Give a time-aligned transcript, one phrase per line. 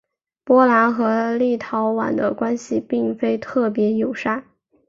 [0.43, 4.43] 波兰和立陶宛的关系并非特别友善。